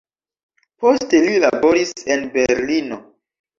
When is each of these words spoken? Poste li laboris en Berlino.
Poste 0.85 1.19
li 1.27 1.35
laboris 1.45 1.93
en 2.17 2.27
Berlino. 2.41 3.01